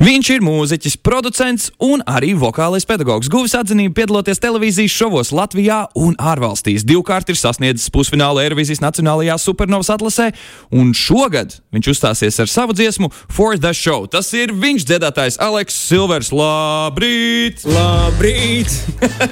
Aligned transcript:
Viņš 0.00 0.28
ir 0.32 0.40
mūziķis, 0.40 0.94
producents 1.04 1.66
un 1.84 2.00
arī 2.08 2.30
vokālais 2.32 2.86
pedagogs. 2.88 3.28
Guvis 3.28 3.52
atzinību 3.58 3.92
piedaloties 3.98 4.38
televīzijas 4.40 4.94
šovos 4.96 5.28
Latvijā 5.36 5.82
un 6.00 6.14
ārvalstīs. 6.16 6.86
Divkārt 6.88 7.28
ir 7.28 7.36
sasniedzis 7.36 7.92
pusfinālu 7.92 8.40
Eirovīzijas 8.40 8.80
Nacionālajā 8.80 9.36
supernovas 9.36 9.90
atlasē, 9.92 10.30
un 10.72 10.94
šogad 10.96 11.58
viņš 11.76 11.90
uzstāsies 11.92 12.40
ar 12.40 12.48
savu 12.48 12.72
dziesmu 12.78 13.10
For 13.28 13.60
the 13.60 13.74
Show. 13.76 14.06
Tas 14.08 14.32
ir 14.32 14.54
viņš 14.56 14.86
dziedātājs 14.88 15.36
Aleks 15.36 15.76
Silvers. 15.76 16.32
Labrīt! 16.32 17.60
Labrīt! 17.68 18.72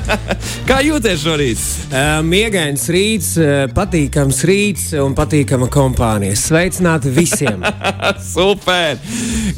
Kā 0.69 0.83
jūties 0.84 1.25
šorīt? 1.25 1.64
Uh, 1.89 2.20
Miegains 2.28 2.84
rīts, 2.92 3.33
patīkams 3.73 4.45
rīts 4.45 4.92
un 5.00 5.16
patīkama 5.16 5.73
kompānija. 5.73 6.37
Sveicināti 6.37 7.16
visiem! 7.16 7.64
Super! 8.34 9.00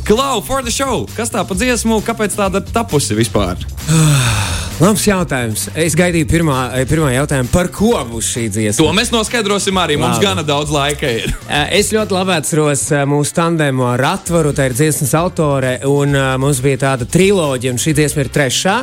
Klau, 0.07 0.39
For 0.39 0.63
the 0.63 0.71
Show! 0.71 1.00
Kas 1.17 1.33
tā 1.33 1.45
pa 1.47 1.59
dziesmu, 1.59 2.03
kāpēc 2.07 2.37
tāda 2.39 2.65
tapusi 2.65 3.19
vispār? 3.19 3.61
Labs 4.81 5.03
jautājums. 5.05 5.67
Es 5.77 5.93
gaidīju 5.93 6.25
pirmā, 6.31 6.55
pirmā 6.89 7.11
jautājumu, 7.13 7.51
par 7.53 7.69
ko 7.69 7.91
būs 8.09 8.31
šī 8.33 8.47
dziesma. 8.49 8.81
To 8.81 8.95
mēs 8.97 9.11
noskaidrosim 9.13 9.77
arī. 9.77 9.99
Mums 10.01 10.17
Labi. 10.17 10.25
gana 10.25 10.45
daudz 10.47 10.73
laika 10.73 11.11
ir. 11.19 11.27
Es 11.81 11.91
ļoti 11.93 12.15
labi 12.17 12.33
atceros 12.33 12.87
uh, 12.95 13.03
mūsu 13.11 13.35
tandēmu 13.37 13.85
ar 13.91 14.01
Ratvaru, 14.01 14.55
tā 14.57 14.71
ir 14.71 14.75
dziesmas 14.79 15.13
autore, 15.19 15.75
un 15.85 16.17
mums 16.41 16.63
bija 16.65 16.81
tāda 16.87 17.05
triloģija, 17.11 17.75
un 17.75 17.81
šī 17.83 17.93
dziesma 17.99 18.25
ir 18.25 18.31
trešā. 18.33 18.77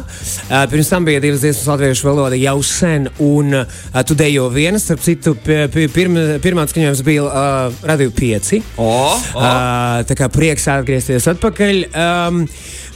Pirms 0.69 0.91
tam 0.93 1.07
bija 1.07 1.23
divas 1.23 1.41
dziesmas 1.41 1.65
latviešu 1.71 2.07
valodā 2.11 2.37
jau 2.43 2.57
sen, 2.67 3.09
un 3.23 3.57
tu 4.07 4.17
dejo 4.19 4.47
vienas, 4.53 4.85
starp 4.85 5.01
citu, 5.05 5.33
pi- 5.41 5.63
pi- 5.73 5.89
pirma, 5.97 6.27
pirmā 6.43 6.67
skaņojums 6.69 7.03
bija 7.07 7.25
uh, 7.25 7.85
Radio 7.89 8.13
5. 8.13 8.53
O, 8.77 8.85
o. 8.85 9.15
Uh, 9.33 10.03
tā 10.09 10.19
kā 10.19 10.29
prieks 10.33 10.69
atgriezties 10.77 11.25
atpakaļ. 11.33 11.81
Um, 11.97 12.43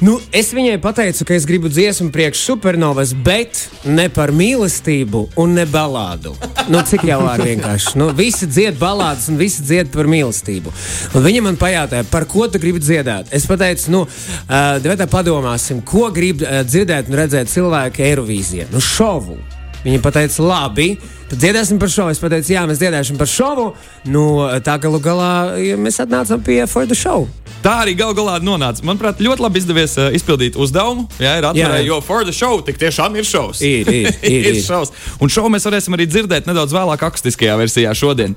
nu, 0.02 0.18
es 0.36 0.52
viņai 0.56 0.80
pateicu, 0.82 1.26
ka 1.28 1.36
es 1.38 1.46
gribu 1.50 1.70
dziesmu 1.72 2.10
priekš 2.14 2.44
supernovas, 2.50 3.14
bet 3.14 3.64
ne 3.86 4.08
par 4.14 4.34
mīlestību 4.36 5.28
un 5.42 5.56
ne 5.58 5.66
balādu. 5.70 6.34
Nu, 6.72 6.82
cik 6.86 7.06
jau 7.10 7.22
var 7.24 7.42
vienkārši. 7.42 7.96
Nu, 8.00 8.10
visi 8.18 8.50
dzied 8.50 8.78
balādas 8.82 9.30
un 9.32 9.40
visi 9.42 9.64
dzied 9.66 9.92
par 9.94 10.10
mīlestību. 10.12 10.74
Un 11.18 11.26
viņa 11.26 11.46
man 11.46 11.58
pajautāja, 11.62 12.08
par 12.12 12.28
ko 12.30 12.48
tu 12.52 12.62
gribi 12.62 12.82
dziedāt. 12.84 13.32
Es 13.36 13.48
pateicu, 13.50 13.90
nu, 13.94 14.04
uh, 14.06 15.08
padomāsim, 15.12 15.82
ko 15.86 16.10
grib 16.14 16.46
uh, 16.46 16.62
dzirdēt 16.68 17.10
un 17.10 17.18
redzēt 17.22 17.52
cilvēki 17.54 18.06
Eirovīzijā. 18.12 18.70
Nu, 18.74 18.82
šovu. 18.82 19.40
Viņa 19.82 20.14
teica, 20.14 20.44
labi, 20.46 20.92
tad 21.30 21.42
dziedāsim 21.42 21.82
par 21.82 21.90
šovu. 21.90 22.14
Es 22.14 22.22
teicu, 22.22 22.54
jā, 22.54 22.66
mēs 22.70 22.82
dziedāsim 22.82 23.18
par 23.18 23.30
šovu. 23.30 23.72
Nu, 24.14 24.26
tā 24.66 24.78
galu 24.82 25.02
galā 25.02 25.34
ja 25.62 25.78
mēs 25.78 26.02
atnācām 26.04 26.46
pie 26.46 26.64
For 26.70 26.86
the 26.86 26.98
Show. 26.98 27.30
Tā 27.62 27.76
arī 27.84 27.94
gal 27.94 28.16
galā 28.18 28.40
nonāca. 28.42 28.82
Manuprāt, 28.86 29.20
ļoti 29.22 29.44
labi 29.44 29.60
izdevies 29.62 29.94
uh, 30.00 30.08
izpildīt 30.18 30.56
uzdevumu. 30.58 31.04
Jā, 31.22 31.36
ir 31.38 31.46
atvarēja, 31.46 31.84
Jā. 31.84 31.88
jo 31.92 32.00
for 32.02 32.26
the 32.26 32.34
show 32.34 32.58
tik 32.66 32.80
tiešām 32.82 33.20
ir 33.20 33.28
šovs. 33.28 33.62
Ir, 33.62 33.92
ir, 33.94 34.08
ir, 34.26 34.48
ir. 34.50 34.58
šovs. 34.66 34.90
Un 35.22 35.30
šovu 35.30 35.52
mēs 35.54 35.68
varēsim 35.70 35.94
arī 35.94 36.08
dzirdēt 36.10 36.50
nedaudz 36.50 36.74
vēlāk, 36.74 37.04
akustiskajā 37.06 37.60
versijā 37.62 37.94
šodien. 37.98 38.34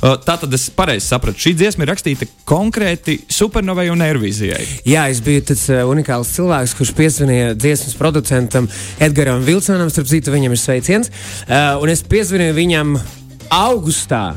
Uh, 0.00 0.16
tā 0.18 0.34
tad 0.42 0.56
es 0.58 0.66
pareizi 0.74 1.06
sapratu, 1.06 1.38
šī 1.44 1.54
dziesma 1.60 1.86
ir 1.86 1.92
rakstīta 1.92 2.26
konkrēti 2.48 3.20
supernovai 3.30 3.86
un 3.94 4.02
Eirovīzijai. 4.02 4.64
Jā, 4.90 5.06
es 5.14 5.22
biju 5.22 5.46
tāds 5.52 5.62
uh, 5.70 5.84
unikāls 5.86 6.34
cilvēks, 6.34 6.74
kurš 6.80 6.94
piezvanīja 6.98 7.54
dziesmas 7.54 7.94
producentam 8.00 8.66
Edgaram 8.98 9.46
Vilsonam, 9.46 9.94
starp 9.94 10.10
citu, 10.10 10.34
viņam 10.34 10.58
ir 10.58 10.62
sveiciens. 10.64 11.14
Uh, 11.46 11.78
un 11.84 11.94
es 11.94 12.02
piezvanīju 12.02 12.58
viņam 12.58 12.98
augustā, 13.54 14.32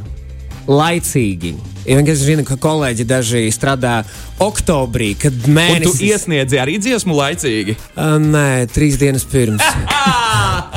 laicīgi. 0.70 1.56
Ja 1.90 1.98
vienkārši 1.98 2.28
zinu, 2.28 2.44
ka 2.46 2.54
kolēģi 2.62 3.06
daži 3.10 3.48
strādā 3.50 4.04
oktobrī, 4.46 5.16
kad 5.18 5.34
Un 5.34 5.48
tu 5.48 5.56
mēnesis 5.58 6.04
iesniedzi 6.06 6.62
arī 6.62 6.78
dziesmu 6.78 7.18
laicīgi. 7.18 7.80
Uh, 7.96 8.20
nē, 8.22 8.50
trīs 8.70 9.02
dienas 9.02 9.26
pirms. 9.26 9.66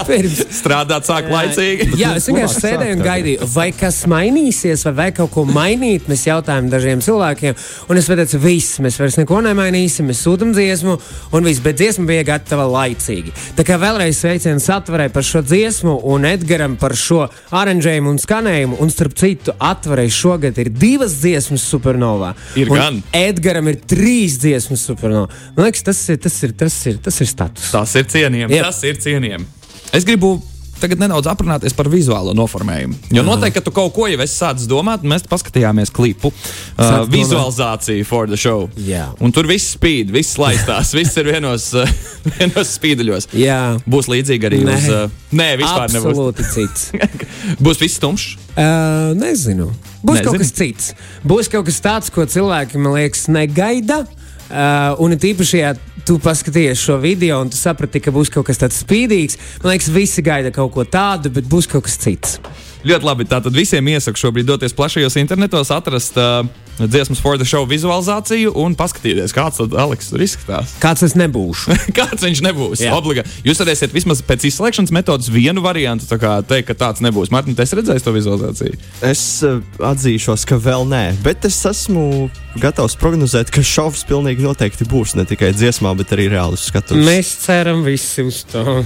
pirms. 0.09 0.43
Strādāt 0.61 1.09
sāk 1.09 1.29
laicīgi. 1.33 1.89
Jā, 2.01 2.15
es 2.19 2.29
vienkārši 2.31 2.63
sēdēju 2.65 2.97
un 2.97 3.05
gaidīju, 3.05 3.49
vai 3.55 3.69
kas 3.77 4.03
mainīsies, 4.11 4.85
vai 4.89 4.95
vajag 5.01 5.19
kaut 5.23 5.33
ko 5.37 5.45
mainīt. 5.49 6.09
Mēs 6.11 6.27
jautājām 6.29 6.71
dažiem 6.73 7.03
cilvēkiem, 7.05 7.59
un 7.89 8.01
es 8.01 8.11
teicu, 8.11 8.41
viss, 8.43 8.81
mēs 8.85 8.99
vairs 9.01 9.19
neko 9.21 9.41
nemainīsim, 9.47 10.09
mēs 10.11 10.23
sūtām 10.27 10.53
dziesmu, 10.57 10.97
un 11.37 11.49
viss, 11.49 11.63
bet 11.65 11.79
dziesma 11.81 12.07
bija 12.09 12.27
gatava 12.33 12.67
laicīgi. 12.71 13.35
Tā 13.59 13.67
kā 13.67 13.79
vēlreiz 13.81 14.21
sveiciens 14.23 14.69
atvarai 14.73 15.09
par 15.13 15.27
šo 15.27 15.45
dziesmu, 15.47 15.99
un 16.13 16.27
Edgaram 16.29 16.77
par 16.81 16.97
šo 16.99 17.25
oranžējumu 17.55 18.13
un 18.13 18.21
skanējumu, 18.23 18.79
un 18.83 18.93
starp 18.93 19.17
citu, 19.19 19.55
atvarai 19.63 20.09
šogad 20.13 20.59
ir 20.63 20.73
divas 20.75 21.19
dziesmas 21.21 21.65
supernovā. 21.69 22.35
Ir 22.59 22.73
un 22.73 22.81
gan. 22.81 23.01
Edgaram 23.17 23.71
ir 23.73 23.81
trīs 23.89 24.39
dziesmas 24.43 24.85
supernovā. 24.89 25.31
Man 25.57 25.69
liekas, 25.69 25.85
tas 25.87 26.05
ir, 26.13 26.21
tas 26.23 26.39
ir, 26.43 26.55
tas 26.59 26.79
ir, 26.91 27.01
tas 27.03 27.21
ir 27.23 27.31
status. 27.31 27.73
Tas 27.75 27.97
ir 27.99 28.09
cienījams. 28.13 28.57
Jā. 28.57 28.69
Tas 28.69 28.83
ir 28.89 29.01
cienījams. 29.03 29.62
Es 29.93 30.07
gribu 30.09 30.39
tagad 30.83 30.99
nedaudz 30.99 31.29
aprunāties 31.31 31.75
par 31.79 31.87
vizuālo 31.91 32.33
noformējumu. 32.35 32.97
Jo 33.15 33.23
noteikti, 33.23 33.61
ka 33.61 33.63
tu 33.63 33.73
kaut 33.75 33.93
ko 33.95 34.09
jau 34.11 34.19
esi 34.25 34.35
sācis 34.35 34.67
domāt, 34.71 35.05
un 35.05 35.13
mēs 35.13 35.23
paskatījāmies 35.31 35.93
klipu. 35.95 36.33
Uh, 36.75 37.05
vizualizāciju 37.13 38.07
for 38.09 38.27
the 38.31 38.39
show. 38.41 38.67
Jā. 38.83 39.11
Un 39.23 39.35
tur 39.35 39.47
viss 39.51 39.77
spīd, 39.77 40.11
viss 40.15 40.39
laistās, 40.43 40.91
viss 40.99 41.15
ir 41.21 41.31
vienos, 41.31 41.69
uh, 41.79 41.93
vienos 42.41 42.75
spīduļos. 42.81 43.31
Jā. 43.39 43.61
Būs 43.87 44.11
līdzīgi 44.11 44.49
arī 44.51 44.63
Nē. 44.67 44.79
uz. 44.81 44.89
Uh, 44.91 45.37
nē, 45.39 45.49
vispār 45.63 45.95
nebūs. 45.95 46.11
Absolūti 46.17 46.49
cits. 46.51 46.89
Būs 47.65 47.83
viss 47.83 48.03
tumšs. 48.03 48.35
Uh, 48.53 49.13
nezinu. 49.21 49.71
Būs 50.03 50.19
Nezini? 50.19 50.27
kaut 50.27 50.43
kas 50.43 50.57
cits. 50.57 50.91
Būs 51.23 51.53
kaut 51.53 51.69
kas 51.69 51.79
tāds, 51.85 52.11
ko 52.11 52.27
cilvēki, 52.27 52.81
man 52.83 52.99
liekas, 52.99 53.29
negaida. 53.31 54.03
Uh, 54.53 54.93
un 55.01 55.15
it 55.15 55.23
īpaši, 55.25 55.61
ja 55.63 55.71
tu 56.05 56.19
paskaties 56.21 56.83
šo 56.85 56.99
video 57.01 57.39
un 57.41 57.49
tu 57.49 57.57
saprati, 57.57 58.03
ka 58.05 58.13
būs 58.13 58.29
kaut 58.33 58.45
kas 58.51 58.61
tāds 58.61 58.83
spīdīgs, 58.83 59.39
man 59.63 59.73
liekas, 59.73 59.89
visi 59.95 60.25
gaida 60.25 60.53
kaut 60.53 60.75
ko 60.75 60.85
tādu, 60.85 61.33
bet 61.33 61.49
būs 61.49 61.71
kaut 61.73 61.87
kas 61.87 61.97
cits. 62.03 62.37
Ļoti 62.83 63.07
labi. 63.07 63.27
Tātad 63.31 63.55
visiem 63.55 63.87
iesaku 63.93 64.19
šobrīd 64.19 64.49
doties 64.49 64.75
plašajos 64.75 65.15
internetos, 65.21 65.71
atrast 65.71 66.17
uh, 66.19 66.43
dziesmas 66.81 67.21
for 67.23 67.39
the 67.39 67.47
show 67.47 67.63
vizualizāciju 67.69 68.55
un 68.59 68.75
paskatīties, 68.79 69.35
kāds 69.37 69.61
tad 69.61 69.75
Aleks 69.79 70.11
tur 70.11 70.23
izskatās. 70.25 70.75
Kāds 70.85 71.05
es 71.07 71.15
nebūšu? 71.19 71.77
Kāds 71.99 72.25
viņš 72.27 72.43
nebūs? 72.43 72.83
Obligāti. 72.91 73.31
Jūs 73.47 73.63
varēsiet 73.63 73.95
vismaz 73.95 74.23
pēc 74.27 74.49
izslēgšanas 74.51 74.95
metodas 74.95 75.31
vienu 75.33 75.63
variantu 75.65 76.09
tā 76.11 76.19
kā 76.23 76.35
teikt, 76.47 76.73
ka 76.73 76.79
tāds 76.87 77.05
nebūs. 77.05 77.31
Mārtiņ, 77.35 77.57
tu 77.59 77.65
esi 77.65 77.79
redzējis 77.79 78.07
to 78.07 78.15
vizualizāciju? 78.17 78.81
Es 79.07 79.23
uh, 79.47 79.61
atzīšos, 79.93 80.47
ka 80.49 80.59
vēl 80.63 80.89
nē, 80.91 81.05
bet 81.23 81.47
es 81.47 81.61
esmu 81.69 82.27
gatavs 82.63 82.99
prognozēt, 83.01 83.53
ka 83.55 83.63
šovs 83.63 84.03
pilnīgi 84.09 84.43
noteikti 84.43 84.89
būs 84.91 85.15
ne 85.19 85.27
tikai 85.29 85.53
dziesmā, 85.55 85.95
bet 85.99 86.17
arī 86.17 86.27
reāli 86.35 86.59
uz 86.59 86.67
skatuves. 86.67 87.07
Mēs 87.07 87.31
ceram 87.45 87.87
visi 87.87 88.27
uz 88.27 88.43
to. 88.51 88.83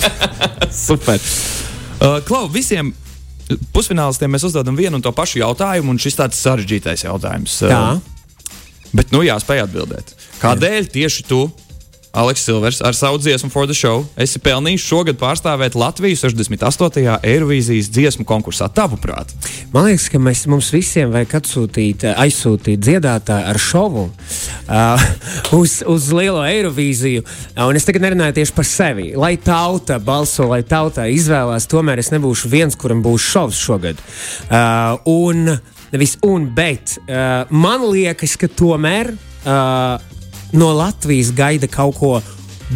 Super. 0.86 1.22
Uh, 2.00 2.18
Klau, 2.26 2.48
visiem 2.50 2.90
pusfinālistiem 3.74 4.32
mēs 4.34 4.46
uzdodam 4.48 4.78
vienu 4.78 4.98
un 4.98 5.04
to 5.04 5.12
pašu 5.14 5.40
jautājumu, 5.42 5.94
un 5.94 6.00
šis 6.02 6.18
tāds 6.18 6.40
sarežģītais 6.44 7.06
jautājums. 7.06 7.60
Tā. 7.64 7.82
Bet 8.96 9.12
nu 9.14 9.22
jāspēj 9.26 9.64
atbildēt. 9.64 10.14
Kādēļ 10.42 10.88
tieši 10.90 11.26
tu, 11.28 11.44
Aleks 12.12 12.42
Silvers, 12.42 12.80
ar 12.82 12.94
savu 12.94 13.18
dziesmu 13.22 13.50
For 13.50 13.68
the 13.70 13.74
Show, 13.76 14.02
esi 14.18 14.40
pelnījis 14.42 14.82
šogad 14.82 15.18
pārstāvēt 15.20 15.76
Latviju 15.78 16.18
68. 16.18 17.20
Eirovīzijas 17.22 17.90
dziesmu 17.94 18.26
konkursā? 18.26 18.66
Tavuprāt, 18.74 19.30
Man 19.70 19.86
liekas, 19.86 20.08
ka 20.10 20.18
mēs, 20.18 20.40
mums 20.50 20.72
visiem 20.74 21.12
vajag 21.14 21.36
atsūtīt, 21.38 22.02
eh, 22.08 22.16
aizsūtīt 22.18 22.80
dziedātāju 22.82 23.46
ar 23.52 23.58
šovu 23.62 24.02
uh, 24.08 25.04
uz, 25.60 25.76
uz 25.86 26.08
lielo 26.10 26.42
Eirovīziju. 26.42 27.22
Uh, 27.22 27.68
un 27.68 27.78
es 27.78 27.86
tagad 27.86 28.02
nerunāju 28.02 28.40
tieši 28.40 28.56
par 28.56 28.66
sevi. 28.66 29.06
Lai 29.14 29.36
tauta 29.38 30.00
balso, 30.02 30.48
lai 30.50 30.64
tauta 30.66 31.06
izvēlās, 31.06 31.70
tomēr 31.70 32.02
es 32.02 32.10
nebūšu 32.10 32.50
viens, 32.50 32.74
kuram 32.74 33.04
būs 33.06 33.30
šovs 33.30 33.62
šogad. 33.62 34.02
Uh, 34.50 34.98
un, 35.06 35.46
nevis 35.94 36.16
un, 36.26 36.50
bet 36.56 36.98
uh, 37.04 37.46
man 37.54 37.86
liekas, 37.86 38.34
ka 38.40 38.50
tomēr 38.50 39.14
uh, 39.14 40.18
no 40.52 40.72
Latvijas 40.76 41.32
gaida 41.36 41.70
kaut 41.70 41.98
ko 42.00 42.18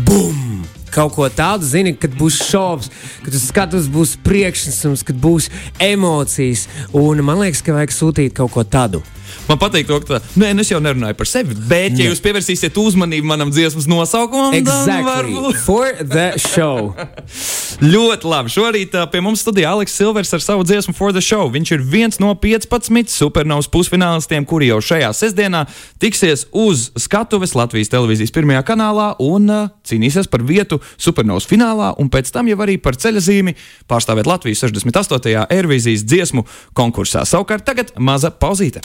bum! 0.06 0.62
Kaut 0.94 1.10
ko 1.16 1.26
tādu, 1.26 1.66
zini, 1.66 1.90
kad 1.98 2.12
būs 2.14 2.36
šovs, 2.52 2.86
kad 3.24 3.32
tas 3.34 3.48
skatus 3.48 3.88
būs 3.90 4.12
priekšnesums, 4.22 5.02
kad 5.02 5.18
būs 5.18 5.48
emocijas. 5.82 6.68
Un 6.94 7.18
man 7.26 7.40
liekas, 7.42 7.64
ka 7.66 7.74
vajag 7.74 7.94
sūtīt 7.96 8.36
kaut 8.38 8.52
ko 8.54 8.62
tādu. 8.62 9.00
Man 9.48 9.60
patīk 9.60 9.88
to, 9.88 9.98
ka 10.02 10.16
tā, 10.16 10.20
nē, 10.40 10.52
nu 10.56 10.64
es 10.64 10.70
jau 10.72 10.80
nerunāju 10.82 11.16
par 11.18 11.28
sevi, 11.30 11.56
bet, 11.68 11.96
ja 11.98 12.08
jūs 12.10 12.22
pievērsīsiet 12.24 12.76
uzmanību 12.80 13.28
manam 13.28 13.52
dziesmas 13.54 13.88
nosaukumam, 13.90 14.54
Exactly. 14.56 15.04
varbūt. 15.08 15.60
For 15.64 15.92
the 16.00 16.26
show. 16.40 16.92
Ļoti 17.94 18.28
labi. 18.30 18.52
Šorīt 18.54 18.94
uh, 18.96 19.06
pie 19.10 19.20
mums 19.24 19.42
studijā 19.44 19.72
Aleks 19.74 19.94
Silvers 19.98 20.30
ar 20.36 20.42
savu 20.44 20.64
dziesmu 20.66 20.94
For 20.96 21.12
the 21.14 21.22
Show. 21.24 21.48
Viņš 21.52 21.72
ir 21.74 21.82
viens 21.90 22.20
no 22.22 22.30
15 22.38 23.10
supernovas 23.10 23.68
pusfinālistiem, 23.72 24.46
kuri 24.48 24.70
jau 24.70 24.78
šajā 24.84 25.10
sestdienā 25.16 25.64
tiksies 26.02 26.46
uz 26.54 26.88
skatuves 27.02 27.56
Latvijas 27.58 27.90
televīzijas 27.92 28.32
pirmajā 28.34 28.62
kanālā 28.70 29.08
un 29.22 29.50
uh, 29.50 29.66
cīnīsies 29.86 30.30
par 30.30 30.44
vietu 30.46 30.80
supernovas 30.96 31.48
finālā, 31.50 31.92
un 31.98 32.10
pēc 32.12 32.30
tam 32.34 32.48
jau 32.52 32.60
arī 32.64 32.78
par 32.82 32.98
ceļazīmi 33.00 33.56
pārstāvēt 33.90 34.30
Latvijas 34.30 34.64
68. 34.68 35.34
Airvīzijas 35.50 36.06
dziesmu 36.06 36.46
konkursā. 36.78 37.26
Savukārt 37.28 37.66
tagad 37.66 37.94
maza 37.98 38.30
pauzīte. 38.30 38.84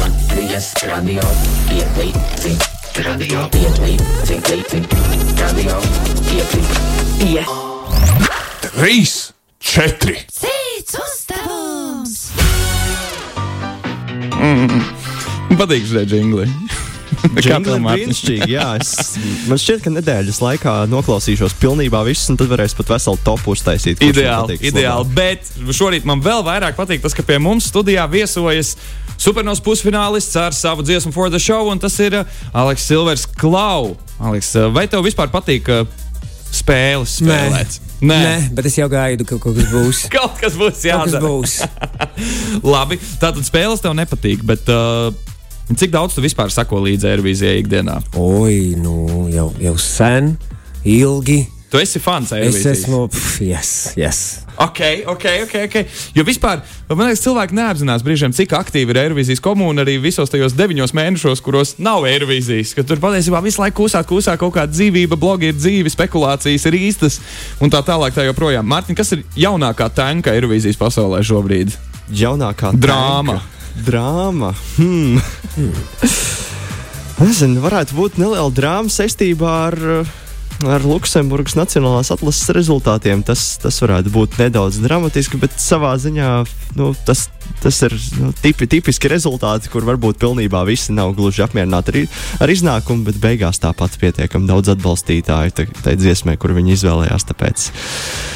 Latvijas 0.00 0.74
radio 0.88 1.22
5, 1.68 1.78
radio 3.06 3.48
5, 3.52 4.00
radio 5.38 5.80
5, 7.20 7.44
3, 8.78 9.32
4. 9.60 10.16
Cits 10.28 10.98
uzdevums! 11.04 12.16
Patīk 15.58 15.86
šī 15.88 16.06
jingli. 16.10 16.48
Kā 17.24 17.40
Džingli 17.40 17.64
tev, 17.64 17.76
ir 17.76 17.82
Mārtiņ? 17.84 18.02
brīnišķīgi. 18.04 18.48
Jā, 18.52 18.66
es, 18.82 19.14
man 19.48 19.60
šķiet, 19.60 19.80
ka 19.84 19.92
nedēļas 19.94 20.40
laikā 20.44 20.74
noklausīšos 20.92 21.54
pilnībā 21.60 22.02
visus, 22.06 22.28
un 22.32 22.38
tad 22.40 22.50
varēs 22.52 22.76
pat 22.76 22.92
veselu 22.94 23.20
topu 23.24 23.54
uztaisīt. 23.54 24.02
Ideāli, 24.04 24.58
patīk 24.58 24.66
ideāli. 24.70 25.08
Bet 25.16 25.48
šorīt 25.78 26.04
man 26.08 26.22
vēl 26.24 26.44
vairāk 26.46 26.76
patīk 26.76 27.04
tas, 27.04 27.16
ka 27.16 27.24
pie 27.26 27.38
mums 27.42 27.70
studijā 27.72 28.04
viesojas 28.12 28.74
supernovas 29.20 29.60
pusfinālists 29.64 30.36
ar 30.40 30.52
savu 30.56 30.82
dziesmu 30.86 31.12
For 31.14 31.30
the 31.32 31.38
Show, 31.42 31.68
un 31.72 31.78
tas 31.82 31.96
ir 32.02 32.18
uh, 32.20 32.40
Aleks 32.52 32.86
Silvers 32.88 33.26
Klau. 33.38 33.94
Aleks, 34.20 34.54
uh, 34.58 34.68
vai 34.74 34.86
tev 34.90 35.04
vispār 35.06 35.30
patīk 35.32 35.68
uh, 35.72 35.84
spēles 36.54 37.18
spēlēt? 37.20 37.80
Nē. 38.04 38.16
Nē, 38.20 38.32
bet 38.52 38.66
es 38.68 38.74
jau 38.76 38.88
gaidu, 38.92 39.24
ka 39.24 39.38
kaut 39.40 39.56
kas 39.56 39.70
būs. 39.72 40.02
Kaut 40.14 40.34
kas 40.42 40.58
būs 40.60 40.74
kas 40.76 40.84
jādara. 40.90 41.22
būs. 41.24 41.54
Labi, 42.74 42.98
tātad 43.22 43.42
spēles 43.46 43.80
tev 43.80 43.94
nepatīk, 43.96 44.42
bet 44.44 44.68
uh, 44.72 45.08
cik 45.72 45.94
daudz 45.94 46.12
tu 46.18 46.20
vispār 46.24 46.52
sako 46.52 46.82
līdzi 46.84 47.08
Eirovīzijai 47.14 47.62
ikdienā? 47.62 47.96
Oi, 48.20 48.74
nu 48.76 49.24
jau, 49.32 49.48
jau 49.62 49.74
sen, 49.80 50.34
ilgi. 50.84 51.44
Tu 51.72 51.80
esi 51.80 51.98
fans 52.02 52.30
Es 52.30 52.36
Eirovīzijas. 52.38 52.82
esmu, 52.84 53.06
pf, 53.10 53.40
yes, 53.48 53.70
yes. 53.98 54.20
Ok, 54.56 54.80
ok, 55.06 55.24
ok. 55.42 55.54
okay. 55.66 55.86
Jo 56.14 56.22
vispār, 56.26 56.60
man 56.90 57.08
liekas, 57.08 57.24
cilvēki 57.24 57.56
neapzinās 57.58 58.04
brīžiem, 58.06 58.34
cik 58.36 58.54
aktīva 58.54 58.94
ir 58.94 59.00
Eirovīzijas 59.02 59.42
komūna 59.42 59.82
arī 59.82 59.96
visos 60.02 60.30
tajos 60.30 60.54
deviņos 60.54 60.94
mēnešos, 60.94 61.42
kuros 61.42 61.74
nav 61.82 62.06
Eirovīzijas. 62.06 62.74
Ka 62.78 62.86
tur 62.86 63.02
patiesībā 63.02 63.42
visu 63.44 63.62
laiku 63.62 63.82
kūsā, 63.82 64.04
kūsā 64.06 64.36
kaut 64.38 64.54
kāda 64.54 64.70
dzīvība, 64.70 65.18
blogi 65.18 65.50
ir 65.50 65.58
dzīvi, 65.58 65.90
spekulācijas 65.90 66.68
ir 66.70 66.78
īstas 66.78 67.18
un 67.58 67.72
tā 67.72 67.82
tālāk. 67.82 68.14
Tā 68.14 68.28
joprojām. 68.28 68.66
Mārtiņ, 68.70 68.94
kas 68.94 69.10
ir 69.16 69.24
jaunākā 69.42 69.88
tanka 69.90 70.36
Eirovīzijas 70.36 70.78
pasaulē 70.78 71.24
šobrīd? 71.26 71.74
Jaunākā 72.14 72.70
Drāma. 72.78 73.40
tanka. 73.40 73.82
Drāma. 73.88 74.52
Hmm. 74.76 75.18
Nezinu, 77.24 77.60
varētu 77.62 77.94
būt 77.94 78.16
neliela 78.18 78.50
drāma 78.54 78.90
saistībā 78.90 79.50
ar, 79.68 79.76
ar 80.70 80.84
Luksemburgas 80.86 81.56
nacionālās 81.58 82.12
atlases 82.14 82.50
rezultātiem. 82.56 83.24
Tas, 83.26 83.54
tas 83.62 83.80
varētu 83.82 84.12
būt 84.14 84.38
nedaudz 84.40 84.80
dramatiski, 84.84 85.40
bet 85.42 85.56
savā 85.60 85.94
ziņā 86.00 86.28
nu, 86.78 86.92
tas, 87.06 87.26
tas 87.62 87.80
ir 87.86 87.94
nu, 88.20 88.32
tipi, 88.42 88.68
tipiski 88.70 89.10
rezultāti, 89.12 89.70
kur 89.72 89.86
varbūt 89.88 90.20
pilnībā 90.22 90.64
visi 90.68 90.94
nav 90.96 91.14
gluži 91.18 91.44
apmierināti 91.46 91.94
ar, 91.94 92.00
ar 92.46 92.54
iznākumu, 92.54 93.06
bet 93.08 93.20
beigās 93.22 93.60
tāpat 93.62 93.98
pietiekami 94.00 94.48
daudz 94.50 94.72
atbalstītāju 94.74 95.56
tai, 95.58 95.96
dziesmai, 96.00 96.38
kur 96.40 96.56
viņi 96.56 96.76
izvēlējās. 96.78 97.28
Tāpēc 97.30 97.68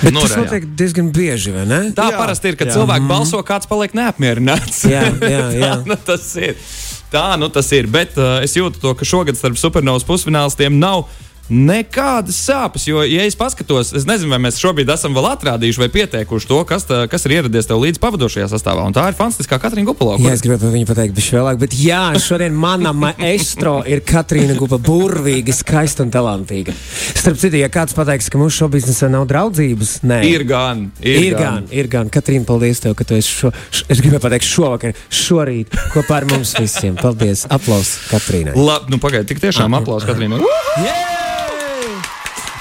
Bet 0.02 0.14
Nu, 0.14 0.22
tas 0.22 0.36
notiek 0.38 0.68
diezgan 0.78 1.08
bieži, 1.14 1.52
vai 1.54 1.64
ne? 1.66 1.80
Tā 1.96 2.12
Jā, 2.12 2.18
parasti 2.20 2.52
ir, 2.52 2.58
kad 2.58 2.70
jā. 2.70 2.78
cilvēki 2.78 3.08
balso, 3.10 3.40
kāds 3.46 3.68
paliek 3.70 3.96
neapmierināts. 3.98 4.84
Jā, 4.86 5.08
jā, 5.10 5.42
jā. 5.62 5.72
Tā, 5.74 5.88
nu, 5.88 5.98
tas 6.06 6.28
ir. 6.38 6.60
Tā 7.12 7.24
nu 7.40 7.48
tas 7.52 7.70
ir. 7.72 7.88
Bet 7.90 8.18
uh, 8.20 8.38
es 8.44 8.54
jūtu 8.56 8.82
to, 8.82 8.92
ka 8.96 9.06
šogad 9.08 9.38
starp 9.38 9.58
supernovas 9.60 10.06
pusfinālistiem 10.08 10.76
nav 10.78 11.06
nekādas 11.50 12.38
sāpes. 12.46 12.86
Jo, 12.88 13.02
ja 13.06 13.24
es 13.28 13.36
paskatos, 13.38 13.92
es 13.96 14.06
nezinu, 14.08 14.30
vai 14.32 14.40
mēs 14.42 14.60
šobrīd 14.60 14.90
esam 14.92 15.16
vēl 15.16 15.30
atrādījuši 15.32 15.82
vai 15.82 15.88
pieteikuši 15.94 16.48
to, 16.50 16.60
kas, 16.68 16.86
tā, 16.88 17.02
kas 17.10 17.24
ir 17.26 17.38
ieradies 17.38 17.68
tev 17.68 17.80
līdz 17.82 18.00
pavadošajā 18.02 18.48
sastāvā. 18.52 18.84
Un 18.88 18.96
tā 18.96 19.06
ir 19.10 19.16
fantastiskā 19.18 19.58
Katrīna 19.62 19.88
Gupala. 19.88 20.18
Jā, 20.22 20.34
es 20.36 20.44
gribēju 20.44 20.62
par 20.64 20.74
viņu 20.74 20.88
pateikt, 20.90 21.16
bet 21.16 21.30
vēlāk. 21.38 21.60
Bet 21.62 21.76
jā, 21.78 22.02
šodien 22.22 22.56
manā 22.58 22.92
maestro 22.96 23.78
ir 23.88 24.02
Katrīna 24.06 24.56
Gupa, 24.58 24.80
burvīga, 24.82 25.54
skaista 25.56 26.04
un 26.06 26.12
talantīga. 26.14 26.74
Starp 27.18 27.40
citu, 27.40 27.60
ja 27.60 27.70
kāds 27.72 27.96
pateiks, 27.96 28.30
ka 28.32 28.40
mūsu 28.40 28.64
šobiznesā 28.64 29.10
nav 29.12 29.26
draudzības, 29.30 29.98
nē. 30.08 30.20
Ir 30.28 30.44
gan, 30.48 30.88
ir, 31.02 31.28
Ir 31.28 31.38
gan, 31.38 31.66
ir 31.74 31.88
gan. 31.92 32.12
Katrīna, 32.12 32.46
paldies 32.48 32.82
tev, 32.84 32.96
ka 32.98 33.06
tu 33.08 33.16
esi 33.18 33.32
šo, 33.42 33.52
š, 33.72 33.86
es 33.92 34.02
gribēju 34.04 34.22
pateikt 34.24 34.48
šovakar, 34.48 34.96
šorīt 35.12 35.76
kopā 35.94 36.22
ar 36.22 36.28
mums 36.30 36.54
visiem. 36.58 36.96
Paldies! 36.98 37.46
Aplaus 37.52 37.94
Katrīnai! 38.10 38.56
Labi, 38.58 38.92
nu 38.94 39.00
pagaidi, 39.02 39.30
tik 39.32 39.42
tiešām 39.44 39.76
aplausos 39.78 40.08
Katrīnai. 40.08 40.40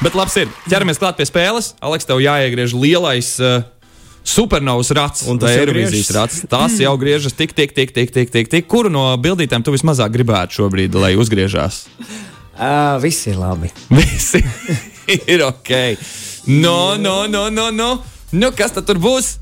Bet 0.03 0.13
labs 0.17 0.35
ir. 0.37 0.51
Ķeramies 0.69 0.99
klāt 1.01 1.17
pie 1.17 1.25
spēles. 1.25 1.71
Aleks, 1.81 2.05
tev 2.05 2.21
jāiegriež 2.21 2.75
lielais. 2.77 3.31
Uh, 3.41 3.65
Supernovas 4.27 4.89
rats 4.91 5.23
Un 5.31 5.39
jau 5.39 5.47
ir 5.63 5.69
griežas? 5.71 6.09
rats. 6.11 6.41
Tas 6.51 6.73
jau 6.83 6.91
griežas 6.99 7.31
tik, 7.31 7.53
tik, 7.55 7.71
tik, 7.71 7.93
tik, 7.95 8.11
tik, 8.11 8.29
tik, 8.33 8.49
tik. 8.51 8.65
Kuru 8.67 8.91
no 8.91 9.05
bildītēm 9.23 9.63
tu 9.63 9.71
vismazāk 9.71 10.11
gribētu 10.11 10.59
šobrīd, 10.59 10.97
lai 10.99 11.13
uzgriežās? 11.15 11.85
Uh, 12.57 12.97
viss 12.99 13.23
ir 13.31 13.39
labi. 13.39 13.71
Visi 13.97 14.43
ir 15.31 15.45
ok. 15.47 15.71
No, 16.51 16.97
no, 16.99 17.23
no, 17.31 17.47
no, 17.49 17.69
no. 17.71 17.89
Nu, 18.35 18.51
kas 18.51 18.75
tad 18.75 18.85
tur 18.89 18.99
būs? 18.99 19.37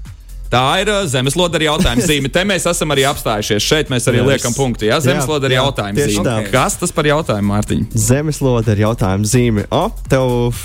Tā 0.56 0.64
ir 0.82 0.92
uh, 0.94 1.02
zemeslode 1.12 1.60
ar 1.60 1.66
jautājumu 1.68 2.06
zīme. 2.10 2.32
Te 2.32 2.46
mēs 2.48 2.66
esam 2.72 2.96
arī 2.96 3.04
apstājušies. 3.10 3.66
Šeit 3.66 3.92
mēs 3.92 4.08
arī 4.12 4.22
Jā, 4.24 4.28
liekam 4.32 4.56
punktu. 4.56 4.88
Jā, 4.88 5.02
zemeslode 5.04 5.50
ar 5.52 5.58
jautājumu 5.58 6.08
zīme. 6.08 6.24
tā. 6.26 6.38
Kas 6.54 6.80
tas 6.80 6.96
par 6.96 7.10
jautājumu, 7.12 7.52
Mārtiņ? 7.52 7.84
Zemeslode 8.08 8.72
ar 8.76 8.82
jautājumu 8.88 9.28
zīmi. 9.30 9.68
O, 9.76 9.84
tev, 10.12 10.56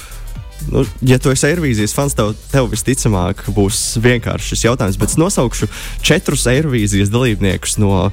nu, 0.70 0.84
ja 1.10 1.19
tu 1.22 1.32
esi 1.34 1.48
Eirovīzijas 1.50 1.94
fans, 1.96 2.14
tev, 2.19 2.34
tev 2.52 2.70
visticamāk 2.72 3.42
būs 3.56 3.82
vienkārši 4.04 4.54
šis 4.54 4.66
jautājums. 4.69 5.00
Bet 5.00 5.14
es 5.14 5.19
nosaukšu 5.20 5.69
četrus 6.06 6.46
Eirovīzijas 6.54 7.10
dalībniekus 7.12 7.78
no 7.82 8.06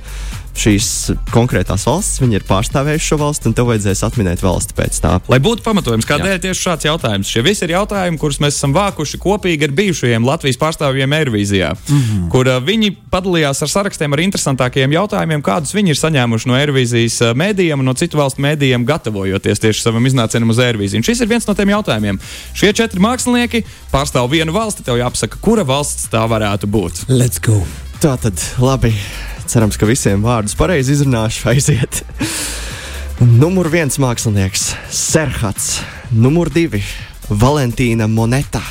šīs 0.62 0.88
konkrētās 1.34 1.86
valsts. 1.88 2.22
Viņi 2.22 2.40
ir 2.40 2.46
pārstāvējuši 2.48 3.10
šo 3.12 3.18
valsti, 3.22 3.50
un 3.50 3.56
tev 3.58 3.70
vajadzēs 3.72 4.04
atminēt 4.08 4.44
valsti 4.44 4.76
pēc 4.78 5.00
tā. 5.04 5.14
Lai 5.32 5.40
būtu 5.44 5.66
pamatojums, 5.66 6.08
kādēļ 6.10 6.42
tieši 6.44 6.64
šāds 6.64 6.88
jautājums. 6.88 7.32
Šie 7.32 7.44
visi 7.46 7.66
ir 7.68 7.76
jautājumi, 7.76 8.20
kurus 8.22 8.42
mēs 8.44 8.58
esam 8.60 8.76
vākuši 8.76 9.20
kopīgi 9.22 9.68
ar 9.68 9.76
bijušajiem 9.78 10.28
Latvijas 10.28 10.60
pārstāvjiem 10.62 11.16
Eirovīzijā, 11.20 11.72
mm 11.78 12.02
-hmm. 12.02 12.28
kur 12.34 12.50
uh, 12.50 12.60
viņi 12.64 12.94
padalījās 13.14 13.62
ar 13.64 13.74
sarakstiem 13.74 14.14
ar 14.14 14.24
interesantākajiem 14.26 14.98
jautājumiem, 14.98 15.46
kādus 15.46 15.76
viņi 15.78 15.94
ir 15.94 16.02
saņēmuši 16.02 16.52
no 16.52 16.58
Eirovīzijas 16.60 17.20
mēdījiem 17.38 17.80
un 17.80 17.92
no 17.92 17.94
citu 17.94 18.18
valstu 18.18 18.42
mēdījiem, 18.42 18.86
gatavojoties 18.86 19.64
tieši 19.64 19.84
savam 19.84 20.06
iznācienam 20.06 20.50
uz 20.50 20.60
Eirovīziju. 20.60 21.06
Šis 21.06 21.22
ir 21.22 21.32
viens 21.32 21.48
no 21.48 21.54
tiem 21.54 21.70
jautājumiem. 21.76 22.20
Šie 22.54 22.74
četri 22.74 23.00
mākslinieki 23.04 23.64
pārstāv 23.94 24.30
vienu 24.32 24.56
valsti. 24.56 24.86
Tev 24.88 25.00
jāpasaka, 25.00 25.42
kura 25.42 25.66
valsts 25.68 26.10
tā 26.12 26.24
varētu 26.30 26.70
būt. 26.70 27.08
Let's 27.10 27.42
go! 27.44 27.62
Tā 28.02 28.14
tad 28.22 28.38
labi. 28.62 28.94
Cerams, 29.48 29.78
ka 29.80 29.88
visiem 29.88 30.20
vārdus 30.26 30.58
pareizi 30.60 30.92
izrunāšu. 30.98 31.46
Aiziet. 31.48 32.02
Numur 33.24 33.70
viens 33.72 33.96
mākslinieks- 33.96 34.74
Serhats. 34.92 35.78
Numur 36.12 36.52
divi- 36.52 36.84
Valentīna 37.44 38.10
Moneta. 38.12 38.62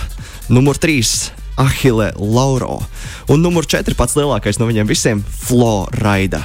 Numur 0.52 0.76
trīs- 0.76 1.30
Ahile 1.56 2.12
Lauro. 2.21 2.83
Un 3.33 3.40
numur 3.40 3.64
četri- 3.64 3.97
pats 4.00 4.14
lielākais 4.21 4.61
no 4.61 4.66
viņiem 4.68 4.87
visiem- 4.87 5.25
Florida. 5.47 6.45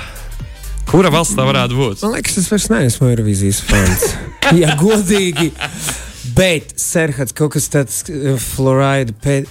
Kura 0.88 1.12
valsts 1.12 1.36
tā 1.36 1.44
varētu 1.44 1.76
būt? 1.76 2.02
Man 2.02 2.16
liekas, 2.16 2.38
es 2.38 2.48
vairs 2.48 2.70
neesmu 2.72 3.12
Eirovīzijas 3.12 3.62
fans. 3.68 4.16
Jā, 4.62 4.78
godīgi. 4.80 5.52
Bet 6.36 6.76
Serhats 6.80 7.34
kaut 7.36 7.56
kas 7.56 7.70
tāds, 7.74 8.02
uh, 8.10 8.36
Florida. 8.42 9.14
Pēd... 9.24 9.50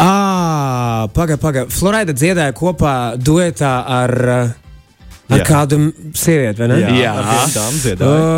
Ah, 0.00 1.06
pagaidi, 1.16 1.40
pagaidi. 1.42 1.74
Florida 1.76 2.14
dziedāja 2.16 2.54
kopā 2.56 2.94
duetā 3.20 3.72
ar, 3.98 4.14
uh, 4.24 4.54
ar 5.30 5.42
Jā. 5.42 5.46
kādu 5.48 5.80
sievieti, 6.16 6.62
vai 6.62 6.70
ne? 6.72 6.80
Jā. 7.00 7.14
ar 7.14 7.30
vienu 7.30 7.54
dāmu 7.56 7.82
dziedāja. 7.84 8.28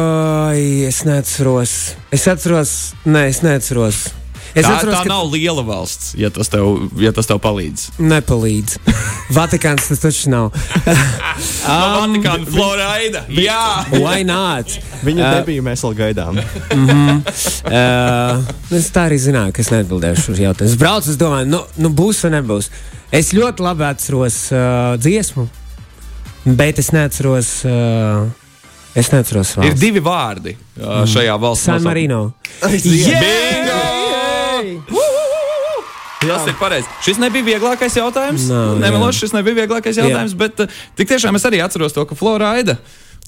Oi, 0.52 0.62
es 0.88 1.02
neatceros. 1.06 1.74
Es 2.14 2.28
atceros, 2.30 2.78
nē, 3.06 3.28
es 3.30 3.42
neatceros. 3.46 4.06
Es 4.58 4.66
Tā, 4.66 4.72
atceros, 4.74 4.94
tā 4.96 5.02
ka 5.06 5.10
nav 5.12 5.28
liela 5.30 5.62
valsts, 5.62 6.14
ja 6.18 6.30
tas 6.34 6.48
tev, 6.50 6.88
ja 6.98 7.12
tas 7.14 7.28
tev 7.30 7.38
palīdz. 7.44 7.84
nepalīdz. 8.02 8.78
Vatikāns 9.36 9.86
tas 9.92 10.02
taču 10.02 10.32
nav. 10.34 10.50
Um, 11.68 12.14
Vatikāna 12.16 12.46
Florida. 12.48 13.20
Jā, 13.30 13.84
Why 13.92 14.24
not? 14.26 14.72
Viņa 15.04 15.20
Uh, 15.22 15.34
nebija, 15.36 15.62
mēs 15.62 15.82
vēl 15.84 15.94
gaidām. 15.98 16.40
Uh, 17.68 18.40
es 18.74 18.88
tā 18.94 19.04
arī 19.08 19.18
zināju, 19.20 19.52
ka 19.54 19.60
es 19.62 19.68
neatbildēšu 19.74 20.32
uz 20.32 20.40
jautājumu. 20.40 20.72
Es 20.72 20.78
braucu, 20.80 21.10
es 21.12 21.18
domāju, 21.20 21.48
nu, 21.52 21.60
nu 21.84 21.90
būs 21.94 22.22
vai 22.24 22.30
nebūs. 22.38 22.70
Es 23.14 23.30
ļoti 23.36 23.64
labi 23.64 23.84
atceros 23.88 24.38
uh, 24.54 24.94
dziesmu, 25.00 25.44
bet 26.58 26.80
es 26.82 26.90
neatceros. 26.96 27.50
Uh, 27.68 28.30
es 28.98 29.12
neatceros 29.12 29.52
ir 29.58 29.62
valsts. 29.62 29.80
divi 29.82 30.00
vārdi 30.02 30.56
uh, 30.80 31.04
šajā 31.06 31.36
valsts 31.44 31.68
San. 31.68 31.84
Marino. 31.84 32.22
Bingo! 32.64 33.77
Tas 36.28 36.52
ir 36.52 36.56
pareizi. 36.60 36.88
Šis 37.06 37.20
nebija 37.22 37.46
vieglākais 37.48 37.98
jautājums. 37.98 38.46
Nav, 38.52 38.78
Nemelošu, 38.82 39.16
jā. 39.16 39.26
šis 39.26 39.36
nebija 39.36 39.62
vieglākais 39.62 40.00
jautājums, 40.00 40.36
bet 40.38 40.64
uh, 40.64 40.80
tik 40.98 41.10
tiešām 41.14 41.38
es 41.38 41.46
arī 41.48 41.62
atceros 41.64 41.96
to, 41.96 42.04
ka 42.08 42.18
Florida. 42.18 42.78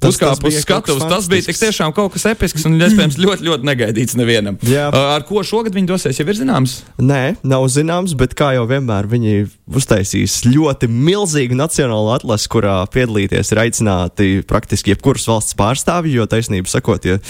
Tas- 0.01 0.17
Uzkāpa 0.17 0.49
uz 0.49 0.57
skatuves. 0.65 1.05
Tas 1.05 1.27
bija 1.29 1.45
tik 1.45 1.59
tiešām 1.61 1.93
kaut 1.93 2.15
kas 2.15 2.25
episks 2.31 2.65
un, 2.65 2.79
iespējams, 2.81 3.19
ļoti, 3.25 3.45
ļoti 3.45 3.67
negaidīts 3.69 4.17
nevienam. 4.17 4.57
Jā. 4.65 4.87
Uh, 4.89 5.11
Ar 5.19 5.27
ko 5.29 5.43
šogad 5.45 5.77
viņi 5.77 5.91
dosies, 5.91 6.17
jau 6.17 6.25
ir 6.25 6.39
zināms? 6.39 6.79
Nē, 6.97 7.37
nav 7.45 7.67
zināms, 7.69 8.15
bet 8.17 8.33
kā 8.39 8.55
jau 8.57 8.65
vienmēr 8.71 9.09
viņi 9.11 9.35
uztaisīs 9.77 10.39
ļoti 10.49 10.89
milzīgu 10.89 11.59
nacionālu 11.59 12.15
atlasi, 12.17 12.49
kurā 12.51 12.79
piedalīties 12.95 13.53
ir 13.53 13.61
aicināti 13.67 14.31
praktiski 14.49 14.95
jebkuras 14.95 15.29
valsts 15.29 15.59
pārstāvji. 15.61 16.17
Jo 16.17 16.25
taisnība 16.31 16.73
sakot, 16.73 17.05
ja, 17.05 17.21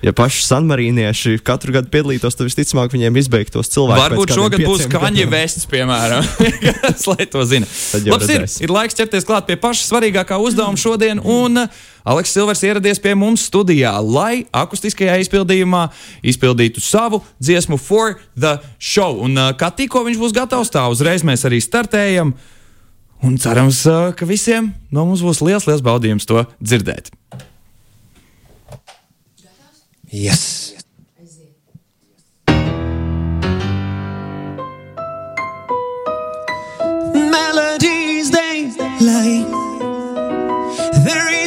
ja 0.00 0.16
paši 0.16 0.46
sanmarīnieši 0.48 1.36
katru 1.44 1.76
gadu 1.76 1.92
piedalītos, 1.92 2.38
tad 2.40 2.48
visticamāk 2.48 2.96
viņiem 2.96 3.20
izbeigtos 3.20 3.68
cilvēki. 3.74 4.00
Varbūt 4.00 4.36
šogad 4.38 4.64
būs 4.64 4.88
kaņa 4.92 5.28
vests, 5.28 5.68
piemēram. 5.68 6.24
Kas 6.80 7.04
lai 7.10 7.28
to 7.28 7.44
zina? 7.48 7.68
Labs 7.68 8.28
ir, 8.32 8.40
redzēs. 8.40 8.60
ir 8.64 8.72
laiks 8.72 8.96
ķerties 8.96 9.28
klāt 9.28 9.50
pie 9.50 9.60
paša 9.60 9.90
svarīgākā 9.92 10.40
uzdevuma 10.40 10.80
šodien. 10.80 11.20
Un, 11.20 11.66
uh, 11.66 11.82
Aleks 12.04 12.34
Silvers 12.36 12.60
ieradies 12.60 12.98
pie 13.00 13.14
mums 13.16 13.46
studijā, 13.48 13.94
lai 14.04 14.44
akustiskajā 14.52 15.16
izpildījumā 15.22 15.86
izpildītu 16.20 16.82
savu 16.84 17.22
dziesmu 17.40 17.78
For 17.80 18.18
the 18.36 18.58
Show. 18.76 19.22
Un, 19.24 19.38
uh, 19.40 19.54
kā 19.56 19.70
tikko 19.72 20.04
viņš 20.04 20.20
būs 20.20 20.36
gatavs, 20.36 20.72
tā 20.74 20.84
uzreiz 20.92 21.24
mēs 21.24 21.46
arī 21.48 21.62
startējam. 21.64 22.34
Un 23.24 23.40
cerams, 23.40 23.80
uh, 23.88 24.12
ka 24.12 24.28
visiem 24.28 24.74
no 24.92 25.06
mums 25.08 25.24
būs 25.24 25.40
liels, 25.40 25.64
liels 25.64 25.84
baudījums 25.84 26.28
to 26.28 26.44
dzirdēt. 26.60 27.08
Yes. 30.12 30.74
melodies 37.14 38.30
they 38.30 38.70
like 39.00 39.48
the 41.06 41.16
reason 41.26 41.43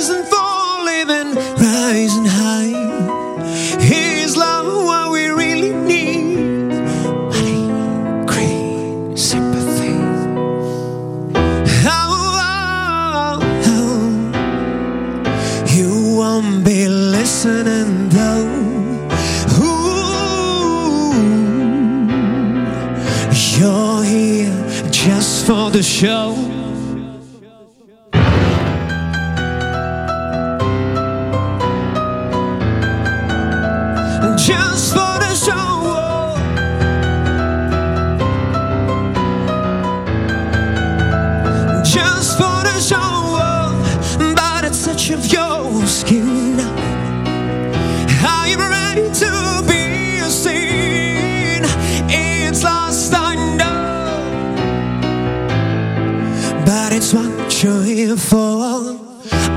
Just 34.47 34.93
for 34.93 35.19
the 35.19 35.35
show. 35.35 36.37
Just 41.83 42.37
for 42.37 42.63
the 42.63 42.79
show. 42.79 43.75
By 44.37 44.61
the 44.61 44.69
touch 44.69 45.09
of 45.09 45.25
your 45.25 45.85
skin. 45.85 46.61
Are 48.25 48.47
you 48.47 48.57
ready 48.57 49.11
to 49.19 49.63
be 49.67 50.21
seen? 50.29 51.65
It's 52.09 52.63
lost, 52.63 53.13
I 53.13 53.35
know, 53.57 54.23
but 56.65 56.93
it's 56.93 57.13
what 57.13 57.61
you're 57.61 57.83
here 57.83 58.15
for. 58.15 58.97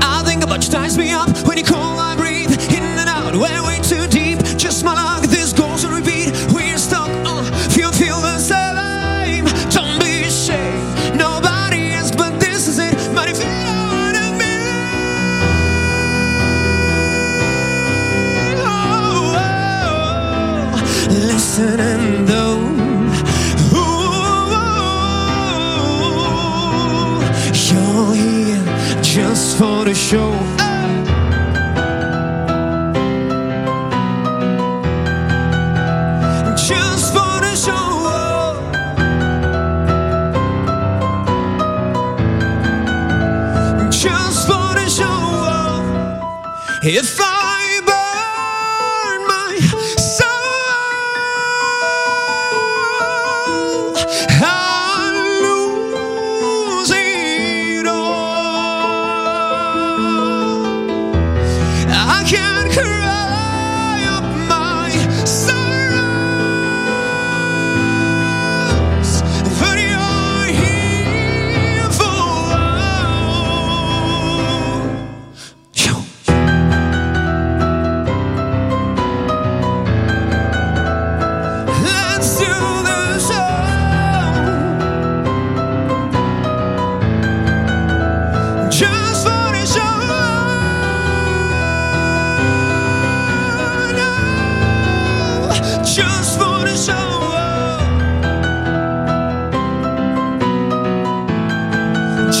I 0.03 0.21
think 0.25 0.43
about 0.43 0.65
you 0.65 0.71
ties 0.73 0.97
me 0.97 1.11
up 1.11 1.29
when 1.47 1.57
you 1.57 1.63
call, 1.63 1.97
I 1.97 2.17
breathe 2.17 2.51
in 2.69 2.83
and 2.83 3.07
out. 3.07 3.33
We're 3.37 3.70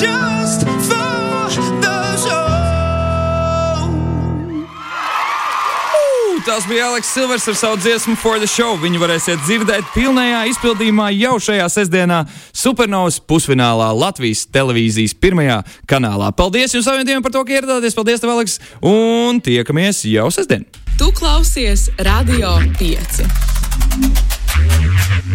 Just 0.01 0.65
for 0.65 1.49
the 1.81 2.17
show. 2.17 2.61
Tas 6.45 6.65
bija 6.67 6.87
Aleks 6.89 7.13
Silvers 7.13 7.47
ar 7.47 7.55
savu 7.55 7.77
dziesmu 7.77 8.15
For 8.17 8.39
the 8.41 8.47
Show. 8.49 8.73
Viņu 8.81 8.97
varēsiet 9.03 9.43
dzirdēt 9.45 9.91
pilnajā 9.93 10.39
izpildījumā 10.49 11.11
jau 11.13 11.35
šajā 11.37 11.67
sestdienā 11.69 12.23
Supernovas 12.49 13.19
pusfinālā 13.21 13.91
Latvijas 13.93 14.47
televīzijas 14.49 15.13
pirmajā 15.21 15.61
kanālā. 15.85 16.31
Paldies 16.33 16.73
jums 16.73 16.89
abiem 16.89 17.21
par 17.21 17.35
to, 17.37 17.45
ka 17.45 17.59
ieradāties. 17.59 17.93
Paldies, 17.93 18.25
tev, 18.25 18.33
Aleks! 18.33 18.57
Un 18.81 19.37
tiekamies 19.45 20.01
jau 20.09 20.31
sestdien! 20.33 20.65
Tu 20.97 21.13
klausies 21.13 21.91
Radio 22.01 22.57
5. 22.81 24.30